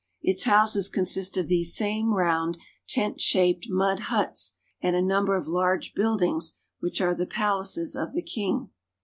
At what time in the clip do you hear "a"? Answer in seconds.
4.95-4.99